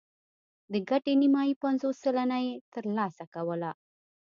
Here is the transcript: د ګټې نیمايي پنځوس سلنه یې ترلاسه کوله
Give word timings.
د 0.71 0.73
ګټې 0.89 1.13
نیمايي 1.21 1.53
پنځوس 1.63 1.95
سلنه 2.03 2.37
یې 2.45 2.51
ترلاسه 2.73 3.23
کوله 3.33 3.71